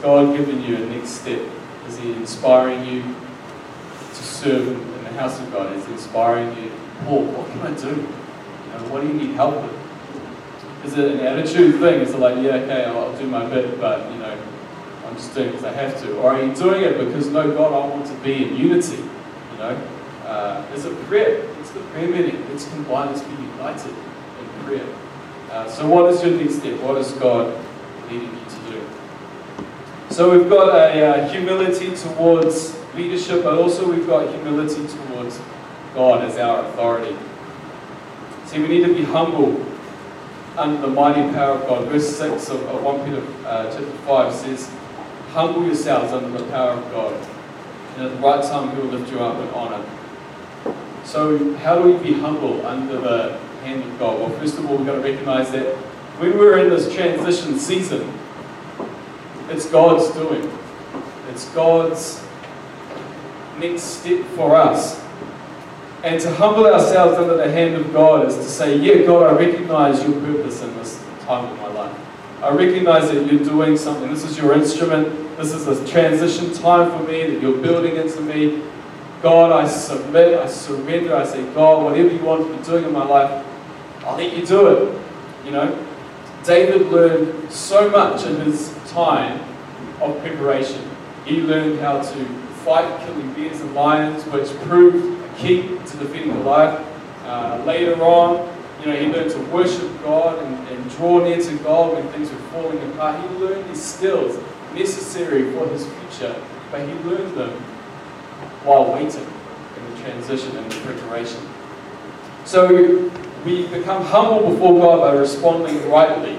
[0.02, 1.40] God given you a next step?
[1.88, 5.76] Is He inspiring you to serve in the house of God?
[5.76, 6.70] Is He inspiring you,
[7.04, 7.88] Paul, what can I do?
[7.88, 9.80] You know, what do you need help with?
[10.84, 12.00] Is it an attitude thing?
[12.00, 14.38] Is it like, yeah, okay, I'll, I'll do my bit, but you know,
[15.06, 16.16] I'm just doing it because I have to?
[16.18, 18.96] Or are you doing it because, no, God, I want to be in unity?
[18.96, 19.88] You know,
[20.24, 21.44] uh, is it prayer?
[21.60, 22.48] It's the prayer meeting.
[22.48, 24.86] Let's combine, let's be united in prayer.
[25.50, 26.80] Uh, so, what is your next step?
[26.80, 27.58] What is God
[28.08, 28.39] leading you?
[30.10, 35.40] So, we've got a uh, humility towards leadership, but also we've got humility towards
[35.94, 37.16] God as our authority.
[38.46, 39.64] See, we need to be humble
[40.56, 41.86] under the mighty power of God.
[41.86, 44.70] Verse 6 of, of 1 Peter uh, chapter 5 says,
[45.28, 47.14] Humble yourselves under the power of God,
[47.96, 49.84] and at the right time He will lift you up in honor.
[51.04, 54.18] So, how do we be humble under the hand of God?
[54.18, 55.76] Well, first of all, we've got to recognize that
[56.18, 58.12] when we're in this transition season,
[59.50, 60.50] it's God's doing.
[61.30, 62.24] It's God's
[63.58, 65.00] next step for us.
[66.02, 69.38] And to humble ourselves under the hand of God is to say, Yeah, God, I
[69.38, 71.96] recognize your purpose in this time of my life.
[72.42, 74.08] I recognize that you're doing something.
[74.08, 75.36] This is your instrument.
[75.36, 78.62] This is a transition time for me that you're building into me.
[79.20, 81.14] God, I submit, I surrender.
[81.14, 83.44] I say, God, whatever you want to be doing in my life,
[84.04, 85.00] I'll let you do it.
[85.44, 85.86] You know,
[86.44, 89.40] David learned so much in his time
[90.00, 90.82] of preparation.
[91.24, 92.24] He learned how to
[92.64, 96.86] fight killing bears and lions, which proved a key to defeating Goliath.
[97.24, 98.48] Uh, later on,
[98.80, 102.30] you know, he learned to worship God and, and draw near to God when things
[102.30, 103.20] were falling apart.
[103.20, 104.38] He learned these skills
[104.74, 106.34] necessary for his future,
[106.70, 107.50] but he learned them
[108.64, 109.26] while waiting
[109.76, 111.40] in the transition and the preparation.
[112.44, 113.10] So
[113.44, 116.38] we become humble before God by responding rightly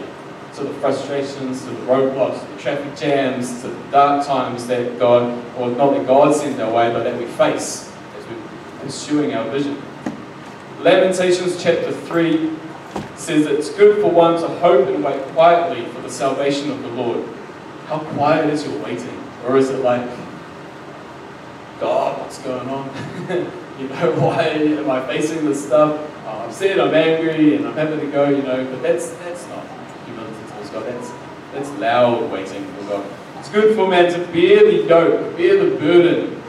[0.56, 5.00] to the frustrations, to the roadblocks, to the traffic jams, to the dark times that
[5.00, 5.24] God,
[5.58, 9.50] or not that God sends our way, but that we face as we're pursuing our
[9.50, 9.82] vision.
[10.82, 12.52] Lamentations chapter 3
[13.16, 16.90] says it's good for one to hope and wait quietly for the salvation of the
[16.90, 17.28] Lord.
[17.86, 19.24] How quiet is your waiting?
[19.46, 20.08] Or is it like,
[21.80, 22.90] God, what's going on?
[23.80, 26.11] you know, why am I facing this stuff?
[26.32, 29.66] I'm upset, I'm angry, and I'm having to go, you know, but that's that's not
[30.06, 30.86] humility towards God.
[30.86, 31.12] That's
[31.52, 33.06] that's loud waiting for God.
[33.40, 36.42] It's good for man to bear the yoke, bear the burden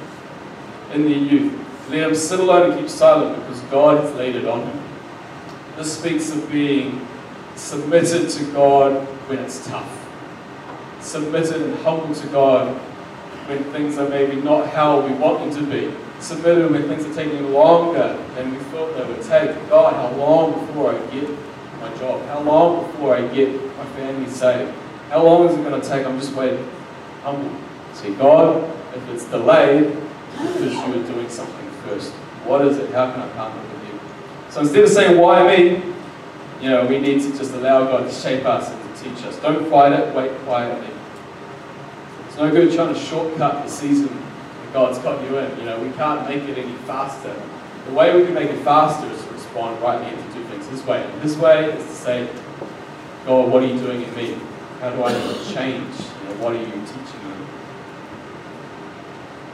[0.93, 1.59] in their youth.
[1.91, 4.83] Let him sit alone and keep silent because God has laid it on him.
[5.77, 7.07] This speaks of being
[7.57, 9.99] submitted to God when it's tough.
[11.01, 12.69] Submitted and humble to God
[13.49, 15.93] when things are maybe not how we want them to be.
[16.23, 19.69] Submitted when things are taking longer than we thought they would take.
[19.69, 21.29] God, how long before I get
[21.81, 22.25] my job?
[22.27, 24.73] How long before I get my family saved?
[25.09, 26.07] How long is it going to take?
[26.07, 26.65] I'm just waiting.
[27.25, 27.51] Humble.
[27.95, 28.63] See, God,
[28.95, 29.97] if it's delayed,
[30.31, 32.13] because you are doing something first.
[32.47, 32.93] What is it?
[32.93, 34.01] How can I partner with you?
[34.49, 35.83] So instead of saying, why me?
[36.61, 39.41] You know, we need to just allow God to shape us and to teach us.
[39.41, 40.95] Don't fight it, wait quietly.
[42.29, 44.23] It's no good trying to shortcut the season
[44.73, 45.59] God's got you in.
[45.59, 47.35] You know, we can't make it any faster.
[47.87, 50.69] The way we can make it faster is to respond rightly and to do things
[50.69, 51.03] this way.
[51.03, 52.29] And His way is to say,
[53.27, 54.39] God, what are you doing in me?
[54.81, 55.13] How do I
[55.53, 55.95] change?
[56.01, 57.47] You know, what are you teaching me?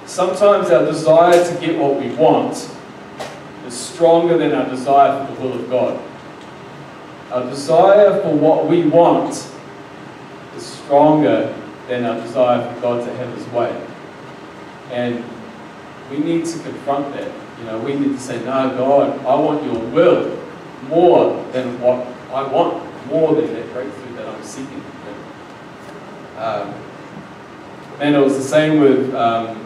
[0.07, 2.71] Sometimes our desire to get what we want
[3.67, 6.01] is stronger than our desire for the will of God.
[7.31, 9.35] Our desire for what we want
[10.57, 11.55] is stronger
[11.89, 13.88] than our desire for God to have His way.
[14.91, 15.25] And
[16.11, 17.31] we need to confront that.
[17.59, 20.39] You know, we need to say, No, God, I want your will
[20.89, 24.83] more than what I want, more than that breakthrough that I'm seeking.
[26.37, 26.73] Um,
[28.01, 29.57] and it was the same with um,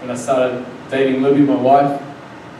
[0.00, 2.00] when I started dating Libby, my wife,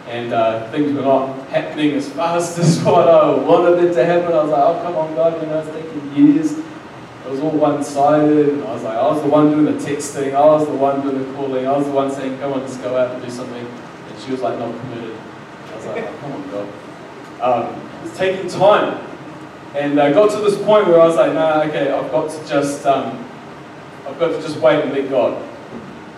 [0.09, 4.33] and uh, things were not happening as fast as what I wanted it to happen.
[4.33, 6.53] I was like, oh, come on, God, you know, it's taking years.
[7.29, 10.35] It was all one-sided, and I was like, I was the one doing the texting,
[10.35, 12.79] I was the one doing the calling, I was the one saying, come on, let's
[12.79, 13.67] go out and do something.
[13.67, 15.15] And she was like, not committed.
[15.15, 17.75] I was like, oh, come on, God.
[17.75, 19.07] Um, it's taking time.
[19.75, 22.49] And I got to this point where I was like, nah, okay, I've got to
[22.49, 23.23] just, um,
[24.07, 25.47] I've got to just wait and let God.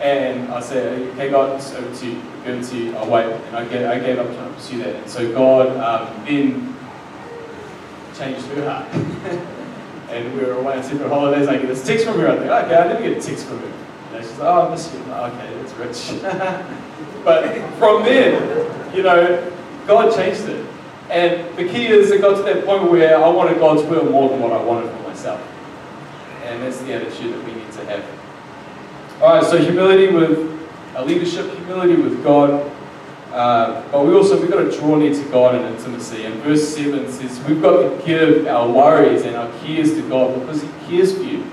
[0.01, 3.33] And I said, okay, God, it's over to you, give to you, I'll wait.
[3.33, 4.95] And I gave, I gave up trying to pursue that.
[4.95, 6.77] And so God um, then
[8.15, 9.57] changed her heart.
[10.11, 11.49] and we were away on separate holidays.
[11.49, 12.29] I get this text from her.
[12.29, 13.73] I think, okay, I never get a text from her.
[14.13, 15.01] And she's like, oh, I miss you.
[15.05, 16.23] Like, okay, that's rich.
[17.25, 19.53] but from then, you know,
[19.87, 20.67] God changed it.
[21.09, 24.29] And the key is it got to that point where I wanted God's will more
[24.29, 25.41] than what I wanted for myself.
[26.45, 28.05] And that's the attitude that we need to have.
[29.23, 30.59] All right, so humility with
[30.97, 32.71] our leadership, humility with God.
[33.33, 36.25] Uh, but we also, we've got to draw near to God in intimacy.
[36.25, 40.39] And verse 7 says, we've got to give our worries and our cares to God
[40.41, 41.45] because He cares for you.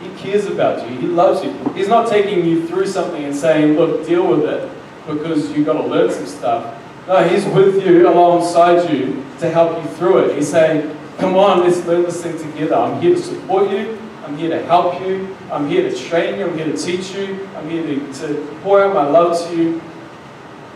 [0.00, 0.96] He cares about you.
[0.96, 1.52] He loves you.
[1.74, 4.70] He's not taking you through something and saying, look, deal with it
[5.06, 6.76] because you've got to learn some stuff.
[7.06, 10.36] No, He's with you, alongside you, to help you through it.
[10.36, 12.76] He's saying, come on, let's learn this thing together.
[12.76, 13.98] I'm here to support you.
[14.24, 15.36] I'm here to help you.
[15.50, 16.46] I'm here to train you.
[16.46, 17.46] I'm here to teach you.
[17.56, 19.82] I'm here to, to pour out my love to you.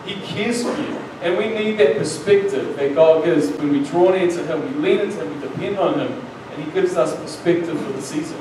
[0.05, 0.99] He cares for you.
[1.23, 4.88] And we need that perspective that God gives when we draw near to Him, we
[4.88, 6.12] lean into Him, we depend on Him,
[6.51, 8.37] and He gives us perspective for the season.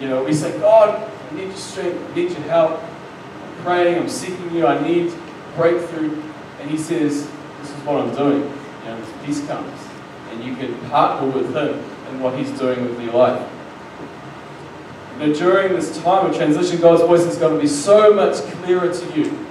[0.00, 2.80] You know, we say, God, I need your strength, I need your help.
[2.80, 5.12] I'm praying, I'm seeking you, I need
[5.56, 6.22] breakthrough.
[6.60, 7.28] And He says,
[7.60, 8.42] This is what I'm doing.
[8.42, 9.80] You know, peace comes.
[10.30, 13.52] And you can partner with Him in what He's doing with your life.
[15.18, 18.92] Know, during this time of transition, God's voice is going to be so much clearer
[18.92, 19.45] to you.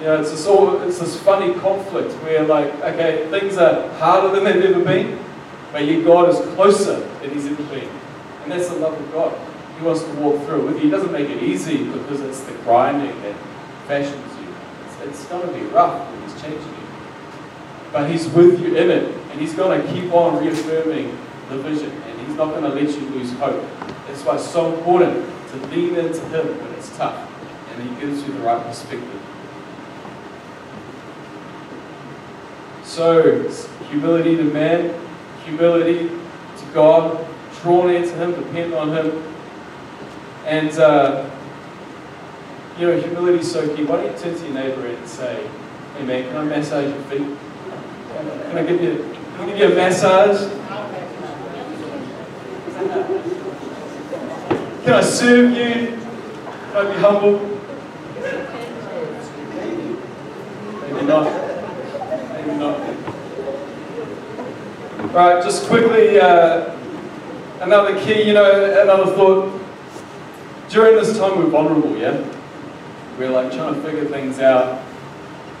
[0.00, 4.34] You know, it's this, all, it's this funny conflict where, like, okay, things are harder
[4.34, 5.22] than they've ever been,
[5.72, 7.90] but yet God is closer than He's ever been.
[8.42, 9.38] And that's the love of God.
[9.78, 10.84] He wants to walk through with you.
[10.84, 13.34] He doesn't make it easy because it's the grinding that
[13.86, 14.48] fashions you.
[14.86, 16.88] It's, it's going to be rough when He's changing you.
[17.92, 21.10] But He's with you in it, and He's going to keep on reaffirming
[21.50, 23.62] the vision, and He's not going to let you lose hope.
[24.06, 27.30] That's why it's so important to lean into Him when it's tough,
[27.74, 29.20] and He gives you the right perspective.
[32.90, 33.48] So,
[33.88, 34.92] humility to man,
[35.44, 37.24] humility to God,
[37.62, 39.22] draw near to Him, depend on Him.
[40.44, 41.30] And uh,
[42.80, 43.84] You know, humility is so key.
[43.84, 45.46] Why don't you turn to your neighbor and say,
[45.98, 47.38] hey man, can I massage your feet?
[48.48, 50.50] Can I give you, can I give you a massage?
[54.84, 55.96] Can I serve you?
[56.72, 57.38] Can I be humble?
[60.80, 61.26] Maybe not.
[62.32, 62.80] Maybe not.
[65.12, 66.70] Right, just quickly, uh,
[67.60, 69.60] another key, you know, another thought.
[70.68, 72.24] During this time, we're vulnerable, yeah?
[73.18, 74.80] We're like trying to figure things out.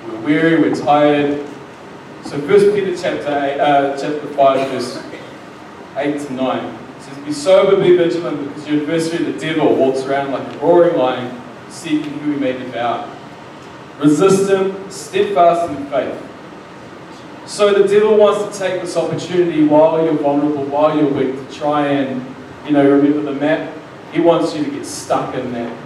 [0.06, 1.44] We're weary, we're tired.
[2.24, 5.02] So 1 Peter chapter, eight, uh, chapter 5, verse
[5.96, 10.30] 8 to 9 says, Be sober, be vigilant, because your adversary, the devil, walks around
[10.30, 13.10] like a roaring lion, seeking who he may devour.
[13.98, 16.29] Resist him, steadfast in faith.
[17.50, 21.52] So the devil wants to take this opportunity while you're vulnerable, while you're weak, to
[21.52, 22.24] try and,
[22.64, 23.76] you know, remember the map.
[24.12, 25.76] He wants you to get stuck in that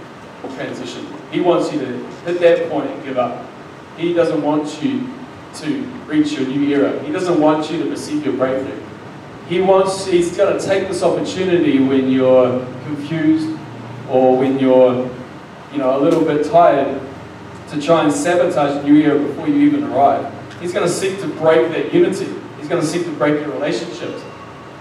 [0.53, 1.07] transition.
[1.31, 1.87] He wants you to
[2.27, 3.49] hit that point and give up.
[3.97, 5.11] He doesn't want you
[5.55, 7.01] to reach your new era.
[7.03, 8.79] He doesn't want you to receive your breakthrough.
[9.49, 13.57] He wants, he's going to take this opportunity when you're confused
[14.11, 15.09] or when you're,
[15.71, 17.01] you know, a little bit tired
[17.69, 20.34] to try and sabotage your new era before you even arrive.
[20.59, 22.33] He's going to seek to break that unity.
[22.57, 24.23] He's going to seek to break your relationships.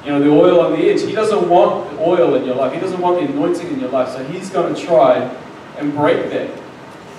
[0.04, 1.02] You know, the oil on the edge.
[1.02, 2.72] He doesn't want the oil in your life.
[2.72, 4.10] He doesn't want the anointing in your life.
[4.10, 5.34] So he's going to try
[5.78, 6.50] and break that.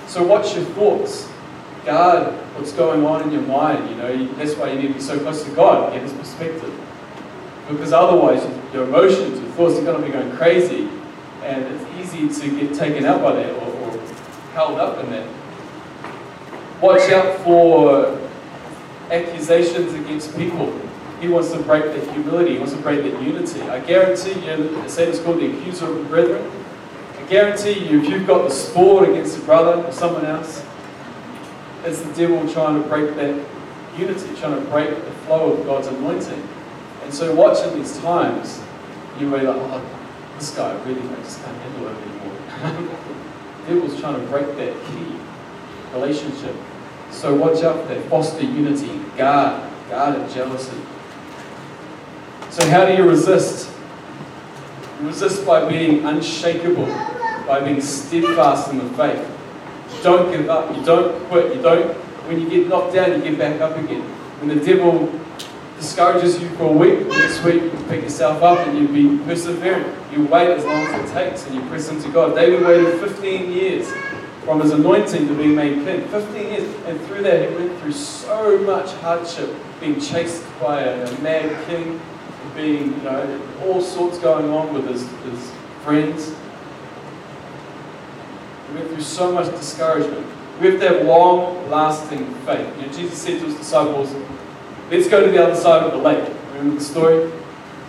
[0.06, 1.28] So watch your thoughts.
[1.84, 3.88] Guard what's going on in your mind.
[3.90, 6.72] You know, that's why you need to be so close to God, get his perspective.
[7.68, 8.42] Because otherwise,
[8.72, 10.88] your emotions, your thoughts are going to be going crazy,
[11.42, 13.98] and it's easy to get taken out by that or, or
[14.52, 15.28] held up in that.
[16.80, 18.25] Watch out for
[19.10, 20.72] accusations against people.
[21.20, 22.52] He wants to break that humility.
[22.52, 23.62] He wants to break that unity.
[23.62, 26.50] I guarantee you, the Satan's called the accuser of the brethren.
[27.18, 30.64] I guarantee you, if you've got the sport against a brother or someone else,
[31.84, 33.44] it's the devil trying to break that
[33.96, 36.48] unity, trying to break the flow of God's anointing.
[37.02, 38.60] And so watching these times,
[39.18, 39.96] you were like, oh,
[40.36, 42.98] this guy really, I just can't handle it anymore.
[43.66, 45.16] the devil's trying to break that key
[45.94, 46.54] relationship.
[47.10, 48.02] So watch out for that.
[48.08, 49.00] Foster unity.
[49.16, 49.70] Guard.
[49.88, 50.76] Guard and jealousy.
[52.50, 53.70] So how do you resist?
[55.00, 56.86] You resist by being unshakable,
[57.46, 59.30] by being steadfast in the faith.
[59.94, 60.74] You don't give up.
[60.74, 61.54] You don't quit.
[61.54, 61.94] You don't,
[62.26, 64.02] when you get knocked down, you get back up again.
[64.40, 65.12] When the devil
[65.78, 70.12] discourages you for a week, next week you pick yourself up and you be perseverant.
[70.12, 72.34] You wait as long as it takes and you press into God.
[72.34, 73.88] David waited 15 years
[74.46, 76.06] from his anointing to being made king.
[76.08, 76.74] 15 years.
[76.86, 81.66] And through that, he went through so much hardship, being chased by a, a mad
[81.66, 82.00] king,
[82.54, 86.32] being, you know, all sorts going on with his, his friends.
[88.68, 90.24] He went through so much discouragement.
[90.60, 92.72] We have to have long lasting faith.
[92.76, 94.14] You know, Jesus said to his disciples,
[94.92, 96.32] Let's go to the other side of the lake.
[96.52, 97.32] Remember the story?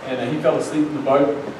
[0.06, 1.54] And uh, he fell asleep in the boat.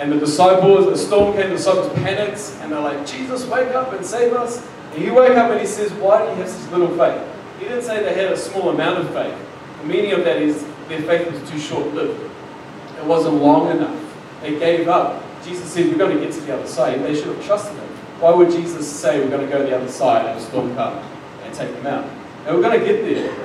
[0.00, 3.92] And the disciples, a storm came, the disciples panicked, and they're like, Jesus, wake up
[3.92, 4.66] and save us.
[4.94, 7.22] And he woke up and he says, Why do you have such little faith?
[7.58, 9.38] He didn't say they had a small amount of faith.
[9.82, 12.18] The meaning of that is their faith was too short lived.
[12.96, 14.16] It wasn't long enough.
[14.40, 15.22] They gave up.
[15.44, 17.02] Jesus said, We're going to get to the other side.
[17.02, 17.88] They should have trusted him.
[18.20, 20.74] Why would Jesus say, We're going to go to the other side and a storm
[20.76, 20.96] come
[21.44, 22.08] and take them out?
[22.46, 23.36] And we're going to get there.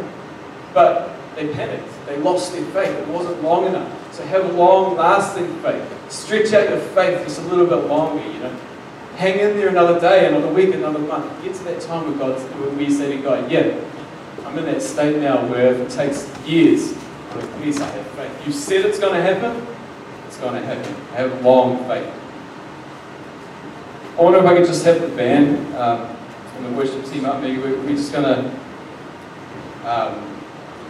[0.73, 1.89] But they panicked.
[2.05, 2.97] They lost their faith.
[2.97, 3.91] It wasn't long enough.
[4.15, 6.09] So have a long lasting faith.
[6.09, 8.57] Stretch out your faith just a little bit longer, you know.
[9.17, 11.43] Hang in there another day, another week, another month.
[11.43, 13.77] Get to that time where God's where you say to God, yeah,
[14.45, 16.93] I'm in that state now where it takes years,
[17.57, 18.47] please I have faith.
[18.47, 19.67] You said it's going to happen,
[20.27, 20.95] it's going to happen.
[21.11, 22.09] I have long faith.
[24.17, 26.07] I wonder if I could just have the band um,
[26.55, 27.41] and the worship team up.
[27.41, 28.59] Maybe we're, we're just going to.
[29.83, 30.34] Um,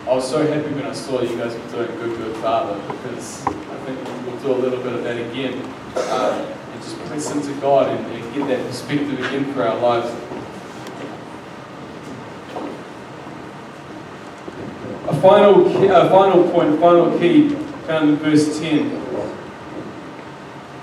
[0.07, 3.43] I was so happy when I saw you guys were doing Good Good Father because
[3.47, 5.53] I think we'll do a little bit of that again.
[5.95, 10.13] Um, and just press into God and, and get that perspective again for our lives.
[15.07, 17.49] A final, key, a final point, final key
[17.87, 18.89] found in verse 10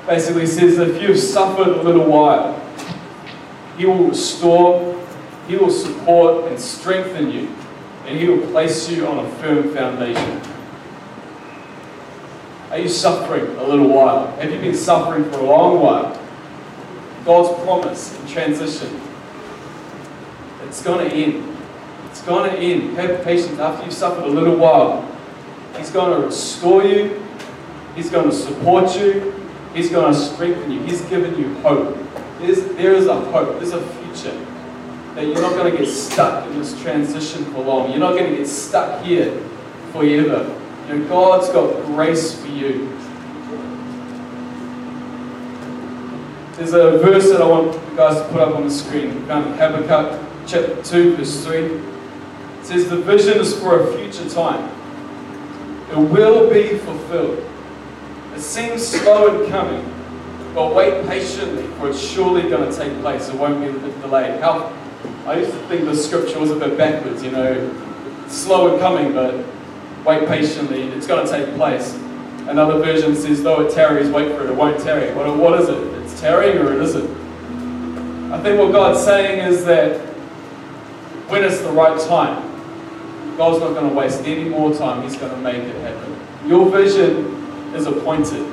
[0.05, 2.61] basically says that if you've suffered a little while,
[3.78, 5.01] He will restore,
[5.47, 7.55] He will support and strengthen you
[8.07, 10.40] and He will place you on a firm foundation.
[12.70, 14.34] Are you suffering a little while?
[14.36, 16.18] Have you been suffering for a long while?
[17.24, 19.00] God's promise in transition.
[20.64, 21.57] It's going to end.
[22.07, 22.96] It's going to end.
[22.96, 25.07] Have patience after you've suffered a little while.
[25.76, 27.22] He's going to restore you.
[27.94, 29.34] He's going to support you.
[29.74, 30.82] He's going to strengthen you.
[30.82, 31.96] He's given you hope.
[32.40, 34.46] there's, there is a hope, there's a future.
[35.14, 37.90] That you're not going to get stuck in this transition for long.
[37.90, 39.38] You're not going to get stuck here
[39.92, 40.58] forever.
[40.88, 42.88] You know, God's got grace for you.
[46.56, 49.24] There's a verse that I want you guys to put up on the screen.
[49.24, 51.58] Habakkuk chapter 2, verse 3.
[51.58, 51.82] It
[52.62, 54.70] says, The vision is for a future time.
[55.90, 57.44] It will be fulfilled.
[58.34, 59.84] It seems slow in coming,
[60.54, 63.28] but wait patiently, for it's surely going to take place.
[63.28, 64.40] It won't be delayed.
[64.40, 64.72] How
[65.27, 69.12] I used to think the scripture was a bit backwards, you know, slow in coming,
[69.12, 69.45] but
[70.05, 71.95] wait patiently, it's going to take place.
[72.49, 75.14] Another version says, though it tarries, wait for it, it won't tarry.
[75.14, 75.79] What, what is it?
[76.03, 78.33] It's tarrying or it isn't?
[78.33, 80.01] I think what God's saying is that
[81.29, 82.43] when it's the right time,
[83.37, 86.49] God's not going to waste any more time, He's going to make it happen.
[86.49, 87.27] Your vision
[87.75, 88.45] is appointed.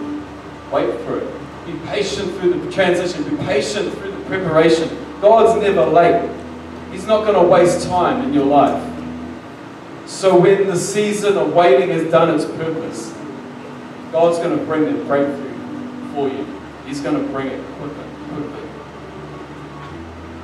[0.71, 1.65] Wait for it.
[1.65, 4.87] Be patient through the transition, be patient through the preparation.
[5.19, 6.38] God's never late.
[6.99, 8.83] He's not going to waste time in your life.
[10.05, 13.15] So when the season of waiting has done its purpose,
[14.11, 16.45] God's going to bring the breakthrough for you.
[16.85, 18.69] He's going to bring it quickly, quickly.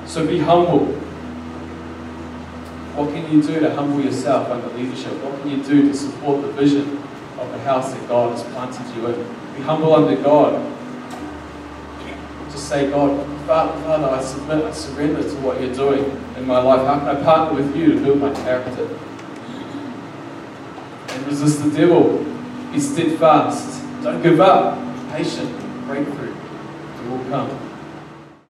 [0.06, 0.86] So be humble.
[2.96, 5.12] What can you do to humble yourself under leadership?
[5.26, 7.00] What can you do to support the vision
[7.38, 9.16] of the house that God has planted you in?
[9.58, 10.54] Be humble under God.
[12.66, 16.04] Say, God, Father, Father, I submit, I surrender to what you're doing
[16.36, 16.84] in my life.
[16.88, 18.88] How can I partner with you to build my character?
[21.10, 22.26] And resist the devil.
[22.72, 23.84] Be steadfast.
[24.02, 24.80] Don't give up.
[24.80, 25.52] Be patient.
[25.86, 26.34] Breakthrough.
[26.34, 27.65] It will come.